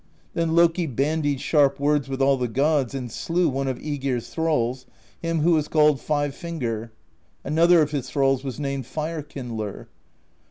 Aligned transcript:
Then 0.33 0.55
Loki 0.55 0.87
bandied 0.87 1.41
sharp 1.41 1.79
words 1.79 2.09
with 2.09 2.23
all 2.23 2.35
the 2.35 2.47
gods, 2.47 2.95
and 2.95 3.11
slew 3.11 3.47
one 3.47 3.67
of 3.67 3.77
iEgir's 3.77 4.29
thralls, 4.29 4.87
him 5.21 5.41
who 5.41 5.51
was 5.51 5.67
called 5.67 6.01
Five 6.01 6.33
Finger; 6.33 6.91
another 7.43 7.83
of 7.83 7.91
his 7.91 8.09
thralls 8.09 8.43
was 8.43 8.59
named 8.59 8.87
Fire 8.87 9.21
Kindler. 9.21 9.89